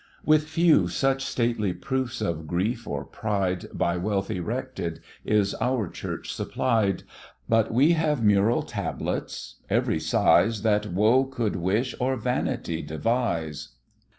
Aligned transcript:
With 0.25 0.47
few 0.47 0.87
such 0.87 1.23
stately 1.23 1.73
proofs 1.73 2.21
of 2.21 2.47
grief 2.47 2.87
or 2.87 3.05
pride, 3.05 3.67
By 3.71 3.97
wealth 3.97 4.31
erected, 4.31 4.99
is 5.23 5.53
our 5.61 5.87
Church 5.87 6.33
supplied; 6.33 7.03
But 7.47 7.71
we 7.71 7.91
have 7.91 8.23
mural 8.23 8.63
tablets, 8.63 9.57
every 9.69 9.99
size, 9.99 10.63
That 10.63 10.87
woe 10.87 11.25
could 11.25 11.55
wish, 11.55 11.93
or 11.99 12.15
vanity 12.15 12.81
devise. 12.81 13.75